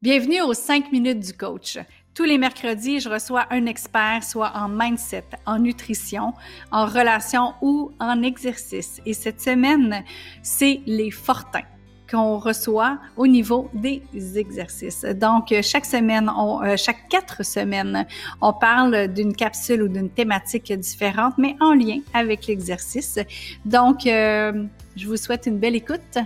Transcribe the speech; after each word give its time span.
Bienvenue 0.00 0.42
aux 0.42 0.54
5 0.54 0.92
minutes 0.92 1.18
du 1.18 1.32
coach. 1.32 1.76
Tous 2.14 2.22
les 2.22 2.38
mercredis, 2.38 3.00
je 3.00 3.08
reçois 3.08 3.46
un 3.50 3.66
expert, 3.66 4.22
soit 4.22 4.52
en 4.54 4.68
mindset, 4.68 5.24
en 5.44 5.58
nutrition, 5.58 6.34
en 6.70 6.86
relation 6.86 7.54
ou 7.62 7.90
en 7.98 8.22
exercice. 8.22 9.00
Et 9.06 9.12
cette 9.12 9.40
semaine, 9.40 10.04
c'est 10.40 10.82
les 10.86 11.10
fortins 11.10 11.64
qu'on 12.08 12.38
reçoit 12.38 13.00
au 13.16 13.26
niveau 13.26 13.70
des 13.74 14.00
exercices. 14.36 15.04
Donc, 15.04 15.52
chaque 15.62 15.84
semaine, 15.84 16.30
euh, 16.30 16.76
chaque 16.76 17.08
quatre 17.08 17.44
semaines, 17.44 18.06
on 18.40 18.52
parle 18.52 19.08
d'une 19.08 19.34
capsule 19.34 19.82
ou 19.82 19.88
d'une 19.88 20.10
thématique 20.10 20.72
différente, 20.74 21.34
mais 21.38 21.56
en 21.58 21.74
lien 21.74 21.98
avec 22.14 22.46
l'exercice. 22.46 23.18
Donc, 23.64 24.06
euh, 24.06 24.64
je 24.94 25.08
vous 25.08 25.16
souhaite 25.16 25.46
une 25.46 25.58
belle 25.58 25.74
écoute. 25.74 26.18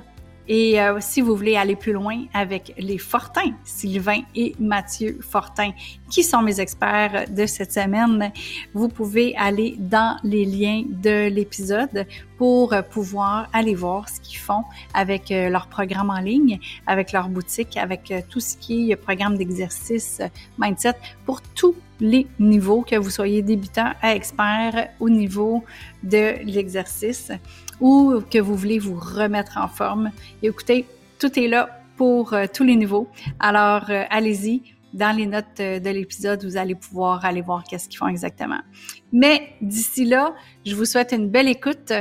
Et 0.55 0.79
euh, 0.79 0.99
si 1.01 1.23
vous 1.23 1.35
voulez 1.35 1.57
aller 1.57 1.77
plus 1.77 1.95
loin 1.95 2.27
avec 2.35 2.75
les 2.77 2.99
Fortins, 2.99 3.55
Sylvain 3.65 4.21
et 4.35 4.55
Mathieu 4.61 5.19
Fortin, 5.23 5.71
qui 6.11 6.23
sont 6.23 6.43
mes 6.43 6.61
experts 6.61 7.25
de 7.31 7.47
cette 7.47 7.73
semaine, 7.73 8.31
vous 8.75 8.89
pouvez 8.89 9.35
aller 9.39 9.77
dans 9.79 10.19
les 10.23 10.45
liens 10.45 10.83
de 10.87 11.29
l'épisode 11.31 12.07
pour 12.37 12.75
pouvoir 12.91 13.49
aller 13.55 13.75
voir 13.75 14.11
ce 14.11 14.21
qu'ils 14.21 14.37
font 14.37 14.65
avec 14.93 15.31
euh, 15.31 15.49
leur 15.49 15.69
programme 15.69 16.11
en 16.11 16.21
ligne, 16.21 16.61
avec 16.87 17.13
leur 17.13 17.31
boutique, 17.31 17.79
avec 17.79 18.11
euh, 18.11 18.21
tout 18.29 18.41
ce 18.41 18.59
qui 18.59 18.91
est 18.91 18.97
programme 18.97 19.39
d'exercice 19.39 20.21
mindset 20.59 20.97
pour 21.25 21.41
tous 21.41 21.75
les 21.99 22.27
niveaux, 22.39 22.83
que 22.83 22.97
vous 22.97 23.09
soyez 23.09 23.41
débutant 23.41 23.93
à 24.03 24.15
expert 24.15 24.89
au 25.01 25.09
niveau 25.09 25.65
de 26.03 26.35
l'exercice 26.45 27.31
ou 27.81 28.21
que 28.31 28.39
vous 28.39 28.55
voulez 28.55 28.79
vous 28.79 28.99
remettre 28.99 29.59
en 29.59 29.69
forme. 29.69 30.11
écoutez, 30.43 30.87
tout 31.19 31.39
est 31.39 31.49
là 31.49 31.83
pour 31.97 32.33
euh, 32.33 32.47
tous 32.53 32.65
les 32.65 32.77
niveaux. 32.77 33.09
Alors, 33.39 33.91
euh, 33.91 34.05
allez-y. 34.11 34.63
Dans 34.93 35.17
les 35.17 35.25
notes 35.25 35.61
euh, 35.61 35.79
de 35.79 35.89
l'épisode, 35.89 36.45
vous 36.45 36.57
allez 36.57 36.75
pouvoir 36.75 37.25
aller 37.25 37.41
voir 37.41 37.65
qu'est-ce 37.65 37.89
qu'ils 37.89 37.99
font 37.99 38.09
exactement. 38.09 38.61
Mais 39.13 39.55
d'ici 39.63 40.05
là, 40.05 40.35
je 40.67 40.75
vous 40.75 40.85
souhaite 40.85 41.13
une 41.13 41.31
belle 41.31 41.49
écoute. 41.49 41.93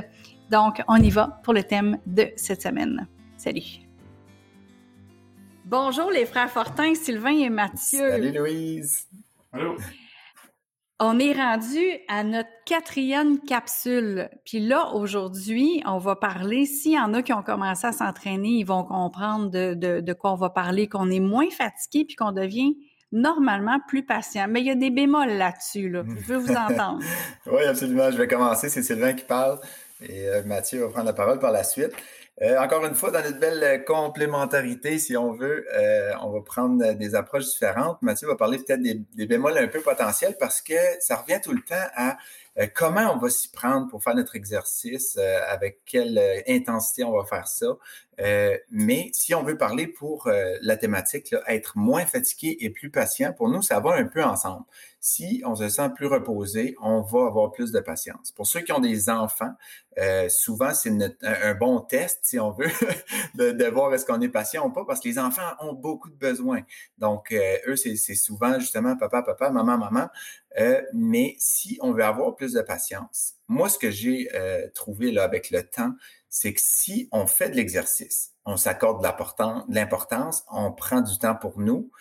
Donc, 0.49 0.81
on 0.87 0.97
y 0.97 1.09
va 1.09 1.39
pour 1.43 1.53
le 1.53 1.63
thème 1.63 1.99
de 2.05 2.29
cette 2.35 2.61
semaine. 2.61 3.07
Salut! 3.37 3.87
Bonjour 5.65 6.11
les 6.11 6.25
frères 6.25 6.49
Fortin, 6.49 6.95
Sylvain 6.95 7.37
et 7.37 7.49
Mathieu. 7.49 8.09
Salut 8.09 8.37
Louise. 8.37 9.07
Allô. 9.53 9.77
On 11.03 11.17
est 11.17 11.33
rendu 11.33 11.79
à 12.07 12.23
notre 12.23 12.51
quatrième 12.63 13.39
capsule. 13.39 14.29
Puis 14.45 14.59
là, 14.59 14.91
aujourd'hui, 14.93 15.81
on 15.87 15.97
va 15.97 16.15
parler, 16.15 16.67
s'il 16.67 16.91
y 16.91 16.99
en 16.99 17.15
a 17.15 17.23
qui 17.23 17.33
ont 17.33 17.41
commencé 17.41 17.87
à 17.87 17.91
s'entraîner, 17.91 18.49
ils 18.49 18.65
vont 18.65 18.83
comprendre 18.83 19.49
de, 19.49 19.73
de, 19.73 20.13
quoi 20.13 20.31
on 20.33 20.35
va 20.35 20.51
parler, 20.51 20.87
qu'on 20.87 21.09
est 21.09 21.19
moins 21.19 21.49
fatigué 21.49 22.05
puis 22.05 22.15
qu'on 22.15 22.31
devient 22.31 22.77
normalement 23.11 23.79
plus 23.87 24.05
patient. 24.05 24.45
Mais 24.47 24.59
il 24.61 24.67
y 24.67 24.69
a 24.69 24.75
des 24.75 24.91
bémols 24.91 25.31
là-dessus, 25.31 25.89
là. 25.89 26.03
Je 26.19 26.33
veux 26.33 26.37
vous 26.37 26.53
entendre. 26.53 26.99
oui, 27.51 27.63
absolument. 27.63 28.11
Je 28.11 28.17
vais 28.17 28.27
commencer. 28.27 28.69
C'est 28.69 28.83
Sylvain 28.83 29.13
qui 29.13 29.25
parle 29.25 29.57
et 30.07 30.27
euh, 30.27 30.43
Mathieu 30.45 30.81
va 30.81 30.89
prendre 30.89 31.07
la 31.07 31.13
parole 31.13 31.39
par 31.39 31.51
la 31.51 31.63
suite. 31.63 31.93
Euh, 32.41 32.57
encore 32.57 32.85
une 32.85 32.95
fois, 32.95 33.11
dans 33.11 33.21
notre 33.21 33.39
belle 33.39 33.63
euh, 33.63 33.77
complémentarité, 33.77 34.97
si 34.97 35.15
on 35.15 35.31
veut, 35.31 35.65
euh, 35.75 36.11
on 36.21 36.31
va 36.31 36.41
prendre 36.41 36.93
des 36.93 37.13
approches 37.13 37.45
différentes. 37.45 38.01
Mathieu 38.01 38.27
va 38.27 38.35
parler 38.35 38.57
peut-être 38.57 38.81
des, 38.81 39.01
des, 39.15 39.27
bémols 39.27 39.57
un 39.57 39.67
peu 39.67 39.81
potentiels 39.81 40.35
parce 40.39 40.61
que 40.61 40.73
ça 40.99 41.17
revient 41.17 41.39
tout 41.43 41.51
le 41.51 41.61
temps 41.61 41.87
à 41.95 42.17
comment 42.75 43.13
on 43.13 43.17
va 43.17 43.29
s'y 43.29 43.49
prendre 43.49 43.87
pour 43.87 44.03
faire 44.03 44.15
notre 44.15 44.35
exercice, 44.35 45.17
avec 45.17 45.81
quelle 45.85 46.19
intensité 46.47 47.03
on 47.03 47.17
va 47.17 47.25
faire 47.25 47.47
ça? 47.47 47.77
mais 48.69 49.09
si 49.13 49.33
on 49.33 49.43
veut 49.43 49.57
parler 49.57 49.87
pour 49.87 50.29
la 50.61 50.77
thématique, 50.77 51.33
être 51.47 51.77
moins 51.77 52.05
fatigué 52.05 52.57
et 52.59 52.69
plus 52.69 52.91
patient, 52.91 53.33
pour 53.33 53.49
nous, 53.49 53.61
ça 53.61 53.79
va 53.79 53.93
un 53.95 54.05
peu 54.05 54.23
ensemble. 54.23 54.65
Si 55.03 55.41
on 55.47 55.55
se 55.55 55.67
sent 55.67 55.89
plus 55.95 56.05
reposé, 56.05 56.75
on 56.79 57.01
va 57.01 57.25
avoir 57.25 57.51
plus 57.51 57.71
de 57.71 57.79
patience. 57.79 58.31
Pour 58.31 58.45
ceux 58.45 58.59
qui 58.59 58.71
ont 58.71 58.79
des 58.79 59.09
enfants, 59.09 59.51
euh, 59.97 60.29
souvent 60.29 60.75
c'est 60.75 60.91
un, 61.23 61.55
bon 61.55 61.79
test, 61.79 62.19
si 62.21 62.39
on 62.39 62.51
veut, 62.51 62.69
de, 63.33 63.67
voir 63.71 63.91
est-ce 63.95 64.05
qu'on 64.05 64.21
est 64.21 64.29
patient 64.29 64.67
ou 64.67 64.69
pas, 64.69 64.85
parce 64.85 64.99
que 64.99 65.07
les 65.07 65.17
enfants 65.17 65.55
ont 65.59 65.73
beaucoup 65.73 66.11
de 66.11 66.15
besoins. 66.15 66.61
Donc, 66.99 67.31
euh, 67.31 67.57
eux, 67.65 67.75
c'est 67.75 67.95
souvent 67.95 68.59
justement 68.59 68.95
papa, 68.95 69.23
papa, 69.23 69.49
maman, 69.49 69.75
maman. 69.75 70.07
Euh, 70.59 70.81
mais 70.93 71.35
si 71.39 71.77
on 71.81 71.91
veut 71.91 72.03
avoir 72.03 72.35
plus 72.35 72.53
de 72.53 72.61
patience, 72.61 73.35
moi, 73.47 73.69
ce 73.69 73.77
que 73.77 73.91
j'ai 73.91 74.29
trouvé 74.73 75.11
là 75.11 75.23
avec 75.23 75.49
le 75.51 75.63
temps, 75.63 75.93
c'est 76.29 76.53
que 76.53 76.61
si 76.61 77.09
on 77.11 77.27
fait 77.27 77.49
de 77.49 77.55
l'exercice, 77.55 78.31
on 78.45 78.57
s'accorde 78.57 79.01
de 79.01 79.73
l'importance, 79.75 80.43
on 80.51 80.71
prend 80.71 81.01
du 81.01 81.17
temps 81.17 81.35
pour 81.35 81.59
nous, 81.59 81.91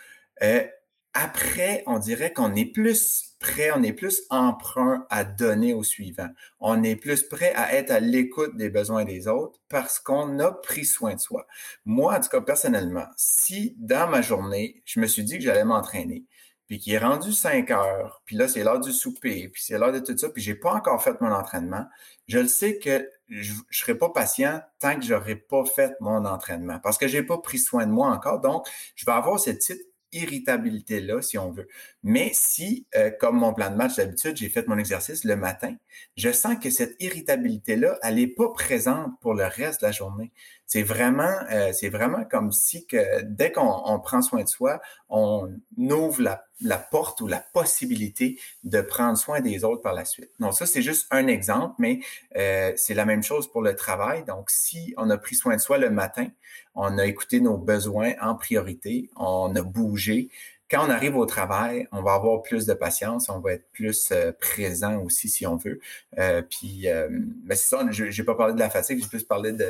après, 1.12 1.82
on 1.86 1.98
dirait 1.98 2.32
qu'on 2.32 2.54
est 2.54 2.66
plus 2.66 3.34
prêt, 3.40 3.70
on 3.74 3.82
est 3.82 3.92
plus 3.92 4.22
emprunt 4.30 5.06
à 5.10 5.24
donner 5.24 5.74
au 5.74 5.82
suivant. 5.82 6.28
On 6.60 6.84
est 6.84 6.94
plus 6.94 7.24
prêt 7.24 7.52
à 7.56 7.74
être 7.74 7.90
à 7.90 7.98
l'écoute 7.98 8.56
des 8.56 8.70
besoins 8.70 9.04
des 9.04 9.26
autres 9.26 9.58
parce 9.68 9.98
qu'on 9.98 10.38
a 10.38 10.52
pris 10.52 10.84
soin 10.84 11.14
de 11.14 11.20
soi. 11.20 11.46
Moi, 11.84 12.16
en 12.16 12.20
tout 12.20 12.28
cas, 12.28 12.40
personnellement, 12.40 13.06
si 13.16 13.74
dans 13.78 14.08
ma 14.08 14.22
journée, 14.22 14.82
je 14.84 15.00
me 15.00 15.06
suis 15.06 15.24
dit 15.24 15.38
que 15.38 15.44
j'allais 15.44 15.64
m'entraîner, 15.64 16.26
puis 16.70 16.78
qu'il 16.78 16.92
est 16.92 16.98
rendu 16.98 17.32
5 17.32 17.68
heures, 17.72 18.22
puis 18.24 18.36
là, 18.36 18.46
c'est 18.46 18.62
l'heure 18.62 18.78
du 18.78 18.92
souper, 18.92 19.48
puis 19.48 19.60
c'est 19.60 19.76
l'heure 19.76 19.90
de 19.90 19.98
tout 19.98 20.16
ça, 20.16 20.28
puis 20.28 20.40
j'ai 20.40 20.54
pas 20.54 20.72
encore 20.72 21.02
fait 21.02 21.20
mon 21.20 21.32
entraînement, 21.32 21.84
je 22.28 22.38
le 22.38 22.46
sais 22.46 22.78
que 22.78 23.10
je, 23.28 23.54
ne 23.54 23.58
serai 23.72 23.96
pas 23.96 24.10
patient 24.10 24.60
tant 24.78 24.94
que 24.94 25.04
j'aurai 25.04 25.34
pas 25.34 25.64
fait 25.64 25.96
mon 25.98 26.24
entraînement 26.24 26.78
parce 26.78 26.96
que 26.96 27.08
j'ai 27.08 27.24
pas 27.24 27.38
pris 27.38 27.58
soin 27.58 27.86
de 27.86 27.90
moi 27.90 28.08
encore. 28.08 28.40
Donc, 28.40 28.68
je 28.94 29.04
vais 29.04 29.10
avoir 29.10 29.40
cette 29.40 29.58
petite 29.58 29.82
irritabilité-là, 30.12 31.22
si 31.22 31.38
on 31.38 31.50
veut. 31.50 31.68
Mais 32.02 32.30
si, 32.34 32.86
euh, 32.96 33.10
comme 33.10 33.36
mon 33.36 33.52
plan 33.52 33.70
de 33.70 33.76
match 33.76 33.96
d'habitude, 33.96 34.36
j'ai 34.36 34.48
fait 34.48 34.66
mon 34.66 34.78
exercice 34.78 35.24
le 35.24 35.36
matin, 35.36 35.74
je 36.16 36.30
sens 36.30 36.56
que 36.62 36.70
cette 36.70 36.94
irritabilité-là, 37.00 37.98
elle 38.02 38.16
n'est 38.16 38.26
pas 38.26 38.48
présente 38.52 39.18
pour 39.20 39.34
le 39.34 39.44
reste 39.44 39.80
de 39.80 39.86
la 39.86 39.92
journée. 39.92 40.32
C'est 40.72 40.84
vraiment, 40.84 41.34
euh, 41.50 41.72
vraiment 41.90 42.24
comme 42.24 42.52
si 42.52 42.86
que 42.86 43.22
dès 43.22 43.50
qu'on 43.50 43.98
prend 44.04 44.22
soin 44.22 44.44
de 44.44 44.48
soi, 44.48 44.80
on 45.08 45.52
ouvre 45.76 46.22
la, 46.22 46.44
la, 46.60 46.78
porte 46.78 47.20
ou 47.20 47.26
la 47.26 47.40
possibilité 47.52 48.38
de 48.62 48.80
prendre 48.80 49.18
soin 49.18 49.40
des 49.40 49.64
autres 49.64 49.82
par 49.82 49.94
la 49.94 50.04
suite. 50.04 50.30
Donc 50.38 50.54
ça, 50.54 50.66
c'est 50.66 50.80
juste 50.80 51.08
un 51.10 51.26
exemple, 51.26 51.74
mais 51.80 51.98
euh, 52.36 52.72
c'est 52.76 52.94
la 52.94 53.04
même 53.04 53.24
chose 53.24 53.50
pour 53.50 53.62
le 53.62 53.74
travail. 53.74 54.22
Donc 54.22 54.48
si 54.48 54.94
on 54.96 55.10
a 55.10 55.18
pris 55.18 55.34
soin 55.34 55.56
de 55.56 55.60
soi 55.60 55.76
le 55.76 55.90
matin, 55.90 56.28
on 56.76 56.98
a 56.98 57.04
écouté 57.04 57.40
nos 57.40 57.58
besoins 57.58 58.12
en 58.20 58.36
priorité, 58.36 59.10
on 59.16 59.52
a 59.56 59.62
bougé, 59.62 60.30
quand 60.70 60.86
on 60.86 60.90
arrive 60.90 61.16
au 61.16 61.26
travail, 61.26 61.88
on 61.90 62.00
va 62.00 62.14
avoir 62.14 62.42
plus 62.42 62.64
de 62.64 62.74
patience, 62.74 63.28
on 63.28 63.40
va 63.40 63.54
être 63.54 63.68
plus 63.72 64.10
euh, 64.12 64.30
présent 64.32 65.02
aussi 65.02 65.28
si 65.28 65.44
on 65.44 65.56
veut. 65.56 65.80
Euh, 66.18 66.42
puis, 66.42 66.88
euh, 66.88 67.08
mais 67.44 67.56
c'est 67.56 67.70
ça, 67.70 67.84
je 67.90 68.04
n'ai 68.04 68.24
pas 68.24 68.36
parlé 68.36 68.54
de 68.54 68.58
la 68.60 68.70
fatigue, 68.70 69.00
j'ai 69.02 69.08
plus 69.08 69.24
parlé 69.24 69.52
de 69.52 69.66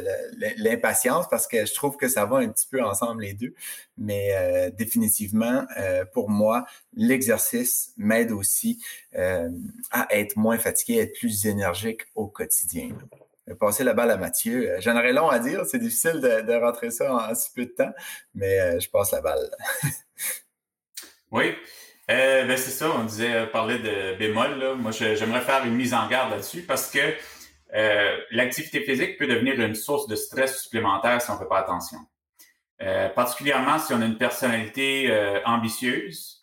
l'impatience 0.58 1.26
parce 1.30 1.46
que 1.46 1.64
je 1.64 1.72
trouve 1.72 1.96
que 1.96 2.06
ça 2.06 2.26
va 2.26 2.38
un 2.38 2.48
petit 2.48 2.66
peu 2.66 2.82
ensemble 2.82 3.22
les 3.22 3.32
deux. 3.32 3.54
Mais 3.96 4.30
euh, 4.34 4.70
définitivement, 4.70 5.66
pour 6.12 6.28
moi, 6.28 6.66
l'exercice 6.94 7.92
m'aide 7.96 8.30
aussi 8.30 8.82
à 9.14 10.06
être 10.10 10.36
moins 10.36 10.58
fatigué, 10.58 11.00
à 11.00 11.02
être 11.04 11.18
plus 11.18 11.46
énergique 11.46 12.02
au 12.14 12.28
quotidien. 12.28 12.90
Passer 13.58 13.84
la 13.84 13.94
balle 13.94 14.10
à 14.10 14.16
Mathieu. 14.16 14.76
J'en 14.78 14.96
aurais 14.96 15.12
long 15.12 15.28
à 15.28 15.38
dire, 15.38 15.64
c'est 15.66 15.78
difficile 15.78 16.20
de, 16.20 16.42
de, 16.42 16.52
rentrer 16.52 16.90
ça 16.90 17.12
en 17.12 17.34
si 17.34 17.50
peu 17.52 17.64
de 17.64 17.70
temps, 17.70 17.92
mais 18.34 18.78
je 18.78 18.88
passe 18.88 19.12
la 19.12 19.20
balle. 19.20 19.50
Oui. 21.30 21.54
Euh, 22.10 22.44
ben 22.44 22.56
c'est 22.56 22.70
ça, 22.70 22.90
on 22.90 23.04
disait 23.04 23.32
euh, 23.34 23.46
parler 23.46 23.78
de 23.78 24.16
bémol. 24.18 24.58
Là. 24.58 24.74
Moi, 24.74 24.90
j'aimerais 24.90 25.42
faire 25.42 25.64
une 25.64 25.74
mise 25.74 25.94
en 25.94 26.08
garde 26.08 26.30
là-dessus 26.30 26.62
parce 26.62 26.90
que 26.90 26.98
euh, 27.74 28.16
l'activité 28.32 28.80
physique 28.80 29.16
peut 29.18 29.26
devenir 29.26 29.60
une 29.60 29.74
source 29.74 30.08
de 30.08 30.16
stress 30.16 30.62
supplémentaire 30.62 31.22
si 31.22 31.30
on 31.30 31.34
ne 31.34 31.38
fait 31.38 31.48
pas 31.48 31.58
attention. 31.58 31.98
Euh, 32.82 33.08
particulièrement 33.10 33.78
si 33.78 33.92
on 33.92 34.00
a 34.00 34.06
une 34.06 34.18
personnalité 34.18 35.10
euh, 35.10 35.40
ambitieuse. 35.44 36.38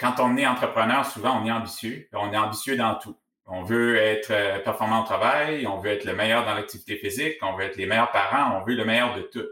quand 0.00 0.16
on 0.18 0.36
est 0.36 0.46
entrepreneur, 0.46 1.06
souvent 1.06 1.40
on 1.40 1.46
est 1.46 1.52
ambitieux. 1.52 2.08
On 2.12 2.32
est 2.32 2.36
ambitieux 2.36 2.76
dans 2.76 2.96
tout. 2.96 3.16
On 3.46 3.62
veut 3.62 3.96
être 3.96 4.62
performant 4.64 5.02
au 5.02 5.04
travail, 5.04 5.66
on 5.66 5.78
veut 5.78 5.90
être 5.90 6.04
le 6.04 6.14
meilleur 6.14 6.44
dans 6.46 6.54
l'activité 6.54 6.96
physique, 6.96 7.36
on 7.42 7.54
veut 7.54 7.64
être 7.64 7.76
les 7.76 7.86
meilleurs 7.86 8.10
parents, 8.10 8.58
on 8.58 8.64
veut 8.64 8.74
le 8.74 8.84
meilleur 8.84 9.14
de 9.14 9.22
tout. 9.22 9.46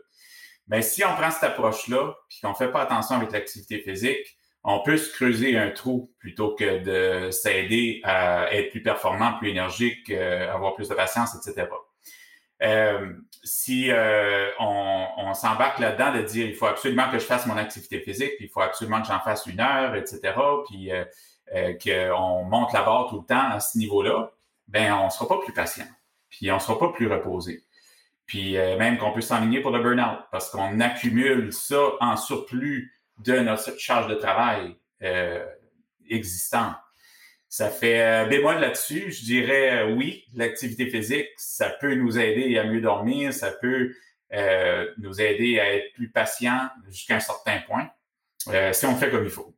Mais 0.66 0.80
si 0.80 1.04
on 1.04 1.14
prend 1.14 1.30
cette 1.30 1.44
approche-là, 1.44 2.14
puis 2.28 2.38
qu'on 2.42 2.50
ne 2.50 2.54
fait 2.54 2.72
pas 2.72 2.82
attention 2.82 3.16
avec 3.16 3.32
l'activité 3.32 3.80
physique, 3.80 4.38
on 4.64 4.80
peut 4.80 4.96
se 4.96 5.12
creuser 5.12 5.56
un 5.56 5.70
trou 5.70 6.12
plutôt 6.18 6.54
que 6.54 6.78
de 6.78 7.30
s'aider 7.30 8.00
à 8.04 8.52
être 8.54 8.70
plus 8.70 8.82
performant, 8.82 9.36
plus 9.38 9.50
énergique, 9.50 10.10
euh, 10.10 10.52
avoir 10.52 10.74
plus 10.74 10.88
de 10.88 10.94
patience, 10.94 11.34
etc. 11.34 11.66
Euh, 12.62 13.12
si 13.42 13.90
euh, 13.90 14.50
on, 14.60 15.06
on 15.18 15.34
s'embarque 15.34 15.80
là-dedans 15.80 16.14
de 16.14 16.22
dire 16.22 16.46
il 16.46 16.54
faut 16.54 16.66
absolument 16.66 17.10
que 17.10 17.18
je 17.18 17.24
fasse 17.24 17.46
mon 17.46 17.56
activité 17.56 18.00
physique, 18.00 18.36
puis 18.36 18.46
il 18.46 18.48
faut 18.48 18.60
absolument 18.60 19.00
que 19.00 19.08
j'en 19.08 19.18
fasse 19.20 19.46
une 19.46 19.60
heure, 19.60 19.96
etc., 19.96 20.20
puis 20.68 20.92
euh, 20.92 21.04
euh, 21.54 21.74
qu'on 21.82 22.44
monte 22.44 22.72
la 22.72 22.82
barre 22.82 23.08
tout 23.08 23.20
le 23.20 23.26
temps 23.26 23.50
à 23.50 23.58
ce 23.58 23.76
niveau-là, 23.78 24.30
ben 24.68 24.94
on 24.94 25.10
sera 25.10 25.26
pas 25.26 25.38
plus 25.42 25.52
patient, 25.52 25.86
puis 26.30 26.52
on 26.52 26.60
sera 26.60 26.78
pas 26.78 26.92
plus 26.92 27.08
reposé. 27.08 27.64
Puis 28.26 28.52
même 28.54 28.96
qu'on 28.96 29.12
peut 29.12 29.20
s'enligner 29.20 29.60
pour 29.60 29.72
le 29.72 29.82
burn-out 29.82 30.20
parce 30.30 30.48
qu'on 30.48 30.80
accumule 30.80 31.52
ça 31.52 31.80
en 32.00 32.16
surplus 32.16 33.01
de 33.24 33.38
notre 33.38 33.78
charge 33.78 34.08
de 34.08 34.14
travail 34.14 34.76
euh, 35.02 35.44
existante. 36.08 36.76
Ça 37.48 37.68
fait 37.68 38.26
bémol 38.28 38.60
là-dessus. 38.60 39.12
Je 39.12 39.24
dirais 39.24 39.92
oui, 39.92 40.24
l'activité 40.34 40.88
physique, 40.88 41.28
ça 41.36 41.68
peut 41.68 41.94
nous 41.94 42.18
aider 42.18 42.56
à 42.58 42.64
mieux 42.64 42.80
dormir, 42.80 43.32
ça 43.34 43.50
peut 43.50 43.94
nous 44.96 45.20
aider 45.20 45.60
à 45.60 45.74
être 45.74 45.92
plus 45.92 46.08
patient 46.08 46.70
jusqu'à 46.88 47.16
un 47.16 47.20
certain 47.20 47.58
point, 47.66 47.90
si 48.72 48.86
on 48.86 48.96
fait 48.96 49.10
comme 49.10 49.24
il 49.24 49.30
faut. 49.30 49.54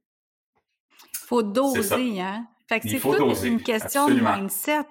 Il 1.13 1.27
faut 1.27 1.43
doser, 1.43 2.21
hein? 2.21 2.49
Fait 2.69 2.81
que 2.81 2.89
c'est 2.89 2.99
toute 2.99 3.45
une 3.45 3.63
question 3.63 4.09
de 4.09 4.21
mindset. 4.21 4.87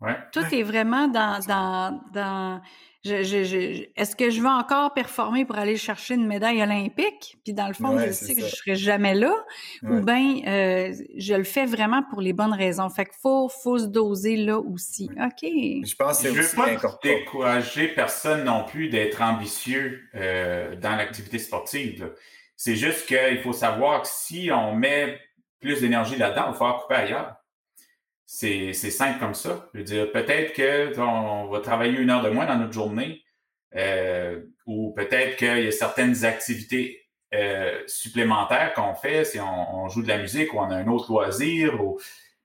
Ouais. 0.00 0.16
Tout 0.32 0.44
est 0.54 0.62
vraiment 0.62 1.08
dans, 1.08 1.40
dans, 1.40 2.00
dans 2.12 2.62
je, 3.02 3.22
je, 3.22 3.86
est-ce 3.96 4.14
que 4.14 4.28
je 4.28 4.42
veux 4.42 4.48
encore 4.48 4.92
performer 4.92 5.46
pour 5.46 5.56
aller 5.56 5.76
chercher 5.76 6.14
une 6.14 6.26
médaille 6.26 6.62
olympique? 6.62 7.38
Puis 7.44 7.54
dans 7.54 7.66
le 7.66 7.72
fond, 7.72 7.98
je 7.98 8.12
sais 8.12 8.34
que 8.34 8.42
je 8.42 8.54
serai 8.54 8.76
jamais 8.76 9.14
là. 9.14 9.34
Ou 9.82 10.00
bien 10.00 10.42
euh, 10.46 10.94
je 11.16 11.34
le 11.34 11.44
fais 11.44 11.64
vraiment 11.64 12.02
pour 12.10 12.20
les 12.20 12.34
bonnes 12.34 12.52
raisons. 12.52 12.90
Fait 12.90 13.06
qu'il 13.06 13.18
faut, 13.22 13.48
faut 13.48 13.78
se 13.78 13.86
doser 13.86 14.36
là 14.36 14.58
aussi. 14.58 15.10
OK. 15.16 15.42
Je 15.42 15.94
pense 15.94 16.22
que 16.22 16.28
Je 16.28 16.42
veux 16.42 16.56
pas 16.56 16.76
décourager 17.02 17.88
personne 17.88 18.44
non 18.44 18.64
plus 18.64 18.88
d'être 18.88 19.22
ambitieux 19.22 20.02
euh, 20.14 20.76
dans 20.76 20.94
l'activité 20.94 21.38
sportive. 21.38 22.12
C'est 22.56 22.76
juste 22.76 23.06
qu'il 23.06 23.40
faut 23.42 23.54
savoir 23.54 24.02
que 24.02 24.08
si 24.08 24.50
on 24.52 24.74
met 24.74 25.18
plus 25.60 25.80
d'énergie 25.80 26.16
là-dedans, 26.16 26.48
il 26.48 26.52
va 26.52 26.58
falloir 26.58 26.82
couper 26.82 26.94
ailleurs. 26.96 27.39
C'est 28.32 28.72
simple 28.72 29.18
comme 29.18 29.34
ça. 29.34 29.68
Je 29.74 29.78
veux 29.80 29.84
dire, 29.84 30.12
peut-être 30.12 30.54
qu'on 30.94 31.48
va 31.48 31.60
travailler 31.60 31.98
une 31.98 32.10
heure 32.10 32.22
de 32.22 32.30
moins 32.30 32.46
dans 32.46 32.56
notre 32.56 32.72
journée, 32.72 33.24
euh, 33.74 34.40
ou 34.66 34.92
peut-être 34.92 35.36
qu'il 35.36 35.64
y 35.64 35.66
a 35.66 35.72
certaines 35.72 36.24
activités 36.24 37.08
euh, 37.34 37.82
supplémentaires 37.88 38.72
qu'on 38.74 38.94
fait, 38.94 39.24
si 39.24 39.40
on, 39.40 39.88
joue 39.88 40.02
de 40.02 40.08
la 40.08 40.18
musique 40.18 40.54
ou 40.54 40.58
on 40.58 40.70
a 40.70 40.76
un 40.76 40.86
autre 40.86 41.10
loisir, 41.10 41.82
ou 41.82 41.98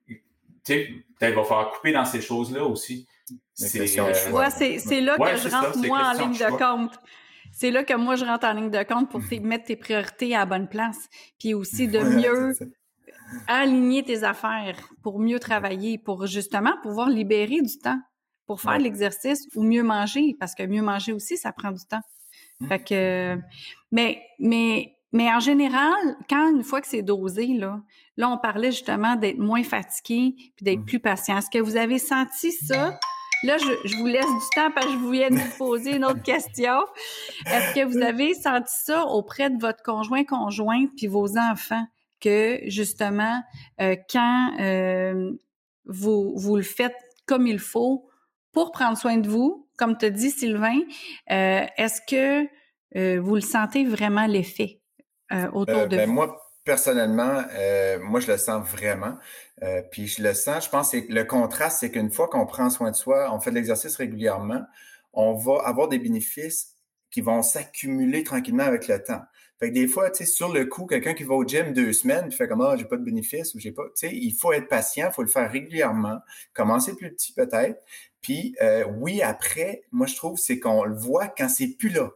peut-être 0.08 1.36
va 1.36 1.44
falloir 1.44 1.72
couper 1.74 1.92
dans 1.92 2.06
ces 2.06 2.22
choses-là 2.22 2.64
aussi. 2.64 3.08
C'est 3.54 4.00
euh, 4.00 4.08
là 4.08 5.18
que 5.20 5.38
je 5.38 5.50
rentre 5.50 5.78
moi 5.86 6.00
en 6.00 6.14
ligne 6.14 6.38
de 6.38 6.58
compte. 6.58 7.00
C'est 7.54 7.70
là 7.70 7.84
que 7.84 7.94
moi 7.94 8.16
je 8.16 8.26
rentre 8.26 8.48
en 8.48 8.54
ligne 8.54 8.72
de 8.72 8.84
compte 8.84 9.12
pour 9.12 9.22
mettre 9.44 9.66
tes 9.66 9.76
priorités 9.76 10.36
à 10.36 10.40
la 10.40 10.46
bonne 10.48 10.68
place. 10.68 11.08
Puis 11.40 11.54
aussi 11.54 11.88
de 11.88 12.00
mieux 12.00 12.56
aligner 13.48 14.04
tes 14.04 14.24
affaires 14.24 14.77
pour 15.04 15.19
mieux 15.19 15.39
travailler, 15.39 15.98
pour 15.98 16.25
justement 16.25 16.74
pouvoir 16.83 17.10
libérer 17.10 17.62
du 17.62 17.77
temps 17.77 18.00
pour 18.45 18.62
faire 18.62 18.77
l'exercice 18.77 19.48
ou 19.56 19.63
mieux 19.63 19.83
manger, 19.83 20.36
parce 20.39 20.54
que 20.56 20.63
mieux 20.63 20.81
manger 20.81 21.13
aussi, 21.13 21.38
ça 21.38 21.51
prend 21.51 21.72
du 21.72 21.83
temps. 21.86 22.01
Mmh. 22.60 22.68
Fait 22.68 22.80
que, 22.80 23.38
mais, 23.92 24.22
mais, 24.39 24.95
mais 25.12 25.33
en 25.33 25.39
général, 25.39 25.95
quand 26.30 26.56
une 26.56 26.63
fois 26.63 26.81
que 26.81 26.88
c'est 26.88 27.01
dosé, 27.01 27.48
là, 27.48 27.81
là, 28.18 28.30
on 28.30 28.38
parlait 28.38 28.72
justement 28.72 29.16
d'être 29.16 29.39
moins 29.39 29.63
fatigué 29.63 30.36
puis 30.56 30.63
d'être 30.63 30.81
mmh. 30.81 30.86
plus 30.86 31.00
patient. 31.00 31.38
Est-ce 31.38 31.50
que 31.50 31.60
vous 31.60 31.75
avez 31.75 31.98
senti 31.98 32.51
ça? 32.51 32.98
Là, 33.44 33.57
je, 33.57 33.88
je, 33.88 33.98
vous 33.98 34.07
laisse 34.07 34.25
du 34.25 34.50
temps 34.56 34.71
parce 34.74 34.86
que 34.86 34.94
je 34.94 34.98
voulais 34.98 35.30
vous 35.30 35.57
poser 35.57 35.95
une 35.95 36.06
autre 36.06 36.24
question. 36.24 36.86
Est-ce 37.45 37.75
que 37.75 37.86
vous 37.86 37.98
avez 37.98 38.33
senti 38.33 38.74
ça 38.83 39.06
auprès 39.06 39.50
de 39.50 39.60
votre 39.60 39.83
conjoint, 39.83 40.24
conjointe 40.24 40.89
puis 40.95 41.07
vos 41.07 41.38
enfants? 41.38 41.86
Que 42.20 42.60
justement, 42.66 43.42
euh, 43.82 43.96
quand 44.10 44.58
euh, 44.60 45.32
vous, 45.86 46.34
vous 46.36 46.56
le 46.58 46.64
faites 46.64 46.96
comme 47.26 47.48
il 47.48 47.60
faut 47.60 48.10
pour 48.52 48.72
prendre 48.72 48.98
soin 48.98 49.18
de 49.18 49.30
vous, 49.30 49.68
comme 49.78 49.98
te 49.98 50.06
dit 50.06 50.32
Sylvain, 50.32 50.80
euh, 51.32 51.66
est-ce 51.78 52.02
que 52.08 52.48
vous 53.20 53.36
le 53.36 53.42
sentez 53.42 53.84
vraiment 53.84 54.26
l'effet 54.26 54.80
autour 55.52 55.88
de 55.88 55.98
ben 55.98 56.08
vous? 56.08 56.14
Moi, 56.14 56.42
personnellement, 56.64 57.44
moi, 58.00 58.22
je 58.22 58.32
le 58.32 58.38
sens 58.38 58.66
vraiment. 58.66 59.18
puis 59.92 60.08
je 60.08 60.24
le 60.24 60.34
sens, 60.34 60.64
je 60.64 60.70
pense 60.70 60.92
que 60.92 60.98
le 61.10 61.26
contraste, 61.26 61.80
c'est 61.82 61.92
qu'une 61.92 62.10
fois 62.10 62.30
qu'on 62.30 62.46
prend 62.46 62.70
soin 62.70 62.92
de 62.92 62.96
soi, 62.96 63.30
on 63.34 63.42
fait 63.42 63.50
de 63.50 63.56
l'exercice 63.56 63.98
régulièrement, 63.98 64.64
on 65.12 65.34
va 65.34 65.64
avoir 65.66 65.90
des 65.90 66.00
bénéfices 66.00 66.76
qui 67.12 67.20
vont 67.20 67.42
s'accumuler 67.42 68.24
tranquillement 68.24 68.64
avec 68.64 68.88
le 68.88 69.04
temps. 69.04 69.24
Fait 69.60 69.69
que 69.69 69.74
des 69.74 69.88
fois, 69.88 70.10
tu 70.10 70.25
sais, 70.25 70.31
sur 70.31 70.52
le 70.52 70.66
coup, 70.66 70.86
quelqu'un 70.86 71.13
qui 71.13 71.24
va 71.24 71.34
au 71.34 71.46
gym 71.46 71.72
deux 71.72 71.94
semaines, 71.94 72.31
fait 72.31 72.48
comme, 72.48 72.62
ah, 72.62 72.75
j'ai 72.78 72.86
pas 72.86 72.98
de 72.98 73.04
bénéfice 73.04 73.54
ou 73.56 73.60
j'ai 73.60 73.72
pas, 73.72 73.84
tu 73.96 74.07
sais, 74.07 74.13
il 74.13 74.34
faut 74.34 74.52
être 74.52 74.68
patient, 74.68 75.07
il 75.10 75.13
faut 75.13 75.22
le 75.24 75.30
faire 75.30 75.50
régulièrement, 75.50 76.19
commencer 76.54 76.96
plus 76.96 77.12
petit 77.12 77.34
peut-être. 77.34 77.81
Puis, 78.22 78.56
euh, 78.62 78.86
oui, 78.98 79.22
après, 79.22 79.84
moi, 79.92 80.07
je 80.07 80.16
trouve, 80.16 80.38
c'est 80.38 80.60
qu'on 80.60 80.84
le 80.84 80.96
voit 80.96 81.28
quand 81.28 81.48
c'est 81.48 81.69
plus 81.78 81.90
là. 81.90 82.12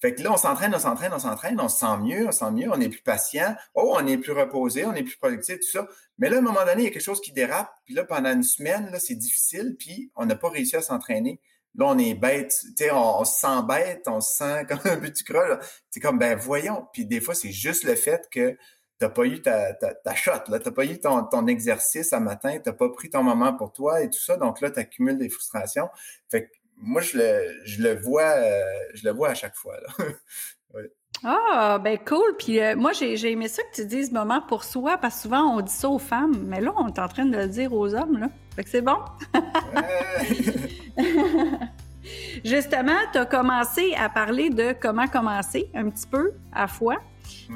Fait 0.00 0.14
que 0.14 0.22
là, 0.22 0.32
on 0.32 0.36
s'entraîne, 0.36 0.72
on 0.74 0.78
s'entraîne, 0.78 1.12
on 1.12 1.18
s'entraîne, 1.18 1.60
on 1.60 1.68
se 1.68 1.78
sent 1.80 1.96
mieux, 2.00 2.28
on 2.28 2.32
se 2.32 2.38
sent 2.38 2.50
mieux, 2.52 2.70
on 2.70 2.80
est 2.80 2.88
plus 2.88 3.02
patient, 3.02 3.56
oh, 3.74 3.96
on 3.96 4.06
est 4.06 4.16
plus 4.16 4.30
reposé, 4.32 4.86
on 4.86 4.94
est 4.94 5.02
plus 5.02 5.16
productif, 5.16 5.56
tout 5.56 5.70
ça. 5.70 5.88
Mais 6.18 6.30
là, 6.30 6.36
à 6.36 6.38
un 6.38 6.42
moment 6.42 6.64
donné, 6.64 6.82
il 6.82 6.84
y 6.84 6.86
a 6.86 6.90
quelque 6.90 7.02
chose 7.02 7.20
qui 7.20 7.32
dérape, 7.32 7.70
puis 7.84 7.94
là, 7.94 8.04
pendant 8.04 8.32
une 8.32 8.44
semaine, 8.44 8.90
là, 8.92 9.00
c'est 9.00 9.16
difficile, 9.16 9.74
puis 9.76 10.12
on 10.14 10.24
n'a 10.24 10.36
pas 10.36 10.50
réussi 10.50 10.76
à 10.76 10.82
s'entraîner. 10.82 11.40
Là, 11.78 11.86
on 11.86 11.98
est 11.98 12.14
bête, 12.14 12.54
tu 12.76 12.84
sais, 12.84 12.90
on, 12.90 13.24
se 13.24 13.40
sent 13.40 13.62
bête, 13.68 14.02
on 14.08 14.20
se 14.20 14.36
sent 14.36 14.66
comme 14.68 14.80
un 14.84 14.96
petit 14.96 15.22
creux. 15.22 15.58
C'est 15.90 16.00
comme, 16.00 16.18
ben 16.18 16.36
voyons. 16.36 16.86
Puis 16.92 17.06
des 17.06 17.20
fois, 17.20 17.34
c'est 17.34 17.52
juste 17.52 17.84
le 17.84 17.94
fait 17.94 18.28
que 18.30 18.50
tu 18.50 18.58
n'as 19.00 19.10
pas 19.10 19.24
eu 19.24 19.40
ta, 19.40 19.72
ta, 19.74 20.14
shot, 20.16 20.32
tu 20.44 20.50
n'as 20.50 20.58
pas 20.58 20.84
eu 20.84 20.98
ton, 20.98 21.22
ton 21.24 21.46
exercice 21.46 22.12
à 22.12 22.18
matin, 22.18 22.58
tu 22.58 22.68
n'as 22.68 22.74
pas 22.74 22.88
pris 22.88 23.10
ton 23.10 23.22
moment 23.22 23.54
pour 23.54 23.72
toi 23.72 24.02
et 24.02 24.10
tout 24.10 24.18
ça. 24.18 24.36
Donc 24.36 24.60
là, 24.60 24.72
tu 24.72 24.80
accumules 24.80 25.18
des 25.18 25.28
frustrations. 25.28 25.88
Fait 26.28 26.46
que 26.46 26.50
moi, 26.76 27.00
je 27.00 27.16
le, 27.16 27.60
je 27.64 27.80
le 27.80 27.94
vois, 28.00 28.22
euh, 28.22 28.64
je 28.94 29.04
le 29.04 29.12
vois 29.14 29.28
à 29.30 29.34
chaque 29.34 29.54
fois. 29.54 29.76
Là. 29.80 30.06
Ah, 31.24 31.80
ben 31.82 31.98
cool. 31.98 32.36
Puis 32.38 32.60
euh, 32.60 32.76
moi, 32.76 32.92
j'ai 32.92 33.32
aimé 33.32 33.48
ça 33.48 33.62
que 33.64 33.74
tu 33.74 33.86
dises 33.86 34.12
moment 34.12 34.40
pour 34.40 34.62
soi, 34.62 34.98
parce 34.98 35.16
que 35.16 35.22
souvent, 35.22 35.56
on 35.56 35.60
dit 35.60 35.72
ça 35.72 35.88
aux 35.88 35.98
femmes, 35.98 36.44
mais 36.46 36.60
là, 36.60 36.72
on 36.76 36.86
est 36.86 36.98
en 37.00 37.08
train 37.08 37.26
de 37.26 37.36
le 37.36 37.48
dire 37.48 37.72
aux 37.72 37.92
hommes, 37.92 38.18
là. 38.18 38.28
Fait 38.54 38.62
que 38.62 38.70
c'est 38.70 38.82
bon. 38.82 38.98
Justement, 42.44 42.96
tu 43.12 43.18
as 43.18 43.26
commencé 43.26 43.94
à 43.94 44.08
parler 44.08 44.50
de 44.50 44.74
comment 44.80 45.06
commencer 45.06 45.68
un 45.74 45.90
petit 45.90 46.06
peu 46.06 46.32
à 46.52 46.66
fois. 46.66 46.96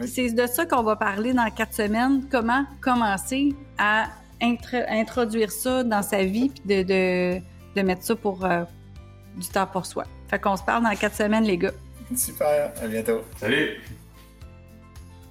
C'est 0.07 0.31
de 0.31 0.47
ça 0.47 0.67
qu'on 0.67 0.83
va 0.83 0.97
parler 0.97 1.33
dans 1.33 1.49
quatre 1.51 1.75
semaines, 1.75 2.25
comment 2.31 2.65
commencer 2.81 3.55
à 3.79 4.09
introduire 4.43 5.51
ça 5.51 5.85
dans 5.85 6.03
sa 6.03 6.25
vie, 6.25 6.51
puis 6.51 6.83
de, 6.83 7.41
de, 7.75 7.83
mettre 7.83 8.03
ça 8.03 8.17
pour 8.17 8.45
euh, 8.45 8.65
du 9.37 9.49
temps 9.49 9.67
pour 9.67 9.87
soi. 9.87 10.05
Fait 10.29 10.39
qu'on 10.39 10.57
se 10.57 10.63
parle 10.63 10.83
dans 10.83 10.95
quatre 10.97 11.17
semaines, 11.17 11.45
les 11.45 11.59
gars. 11.59 11.73
Super, 12.15 12.73
à 12.83 12.87
bientôt. 12.87 13.23
Salut. 13.39 13.81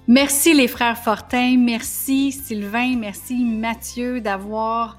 Merci 0.08 0.52
les 0.52 0.66
frères 0.66 0.98
Fortin, 0.98 1.56
merci 1.58 2.32
Sylvain, 2.32 2.96
merci 2.96 3.44
Mathieu 3.44 4.20
d'avoir 4.20 4.96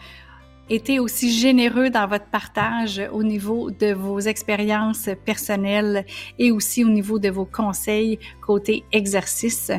été 0.69 0.99
aussi 0.99 1.31
généreux 1.31 1.89
dans 1.89 2.07
votre 2.07 2.25
partage 2.25 3.01
au 3.11 3.23
niveau 3.23 3.69
de 3.69 3.93
vos 3.93 4.19
expériences 4.19 5.09
personnelles 5.25 6.05
et 6.39 6.51
aussi 6.51 6.85
au 6.85 6.89
niveau 6.89 7.19
de 7.19 7.29
vos 7.29 7.45
conseils 7.45 8.19
côté 8.41 8.83
exercice. 8.91 9.71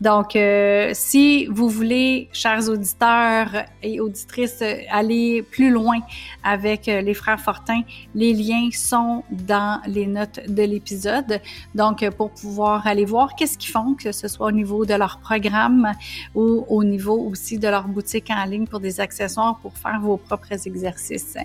Donc, 0.00 0.36
euh, 0.36 0.90
si 0.94 1.46
vous 1.46 1.68
voulez, 1.68 2.28
chers 2.32 2.68
auditeurs 2.68 3.64
et 3.82 4.00
auditrices, 4.00 4.62
aller 4.90 5.42
plus 5.42 5.70
loin 5.70 5.98
avec 6.42 6.88
euh, 6.88 7.00
les 7.00 7.14
frères 7.14 7.40
Fortin, 7.40 7.82
les 8.14 8.32
liens 8.32 8.68
sont 8.72 9.22
dans 9.30 9.80
les 9.86 10.06
notes 10.06 10.40
de 10.48 10.62
l'épisode. 10.62 11.40
Donc, 11.74 12.08
pour 12.10 12.30
pouvoir 12.30 12.86
aller 12.86 13.04
voir 13.04 13.34
qu'est-ce 13.36 13.58
qu'ils 13.58 13.70
font, 13.70 13.94
que 13.94 14.12
ce 14.12 14.28
soit 14.28 14.48
au 14.48 14.52
niveau 14.52 14.84
de 14.84 14.94
leur 14.94 15.18
programme 15.20 15.92
ou 16.34 16.64
au 16.68 16.84
niveau 16.84 17.18
aussi 17.18 17.58
de 17.58 17.68
leur 17.68 17.88
boutique 17.88 18.30
en 18.30 18.44
ligne 18.44 18.66
pour 18.66 18.80
des 18.80 19.00
accessoires 19.00 19.58
pour 19.62 19.76
faire 19.76 20.00
vos 20.16 20.22
propres 20.22 20.66
exercices. 20.66 21.36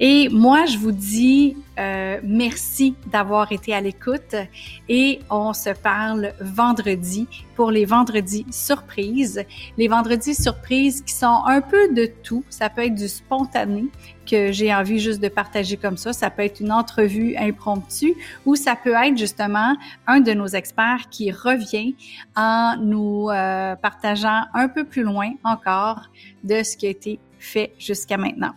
Et 0.00 0.28
moi, 0.28 0.64
je 0.66 0.78
vous 0.78 0.92
dis 0.92 1.56
euh, 1.78 2.20
merci 2.22 2.94
d'avoir 3.10 3.50
été 3.50 3.74
à 3.74 3.80
l'écoute 3.80 4.36
et 4.88 5.18
on 5.28 5.52
se 5.52 5.70
parle 5.70 6.32
vendredi 6.40 7.26
pour 7.56 7.72
les 7.72 7.84
vendredis 7.84 8.46
surprises. 8.50 9.44
Les 9.76 9.88
vendredis 9.88 10.36
surprises 10.36 11.02
qui 11.02 11.12
sont 11.12 11.42
un 11.46 11.60
peu 11.60 11.92
de 11.92 12.06
tout. 12.22 12.44
Ça 12.48 12.70
peut 12.70 12.84
être 12.84 12.94
du 12.94 13.08
spontané 13.08 13.86
que 14.24 14.52
j'ai 14.52 14.72
envie 14.72 15.00
juste 15.00 15.20
de 15.20 15.28
partager 15.28 15.76
comme 15.76 15.96
ça. 15.96 16.12
Ça 16.12 16.30
peut 16.30 16.42
être 16.42 16.60
une 16.60 16.70
entrevue 16.70 17.36
impromptue 17.36 18.14
ou 18.46 18.54
ça 18.54 18.76
peut 18.76 18.94
être 18.94 19.16
justement 19.16 19.74
un 20.06 20.20
de 20.20 20.32
nos 20.32 20.46
experts 20.46 21.08
qui 21.10 21.32
revient 21.32 21.96
en 22.36 22.76
nous 22.80 23.30
euh, 23.30 23.74
partageant 23.74 24.42
un 24.54 24.68
peu 24.68 24.84
plus 24.84 25.02
loin 25.02 25.30
encore 25.42 26.02
de 26.44 26.62
ce 26.62 26.76
qui 26.76 26.86
a 26.86 26.90
été 26.90 27.18
fait 27.38 27.74
jusqu'à 27.78 28.16
maintenant. 28.16 28.52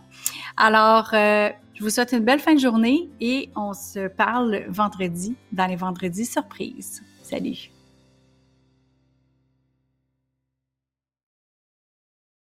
Alors, 0.57 1.09
euh, 1.13 1.49
je 1.73 1.83
vous 1.83 1.89
souhaite 1.89 2.11
une 2.11 2.25
belle 2.25 2.39
fin 2.39 2.53
de 2.53 2.59
journée 2.59 3.09
et 3.19 3.49
on 3.55 3.73
se 3.73 4.07
parle 4.07 4.63
vendredi 4.67 5.35
dans 5.51 5.65
les 5.65 5.75
vendredis 5.75 6.25
surprises. 6.25 7.01
Salut! 7.23 7.80